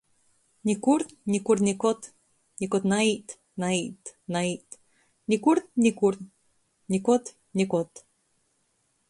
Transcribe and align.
Nikur, 0.69 1.03
nikur 1.33 1.59
nikod, 1.67 2.07
nikod 2.63 2.87
naīt, 2.93 3.35
naīt, 3.65 4.13
naīt. 4.37 4.81
Nikur, 5.35 5.63
nikur. 5.89 6.19
Nikod. 6.97 7.33
Nikod. 7.63 8.05